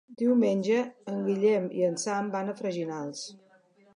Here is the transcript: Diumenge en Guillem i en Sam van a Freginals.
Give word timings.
Diumenge 0.19 0.77
en 1.11 1.19
Guillem 1.27 1.69
i 1.81 1.85
en 1.89 1.99
Sam 2.05 2.33
van 2.39 2.49
a 2.49 2.57
Freginals. 2.63 3.23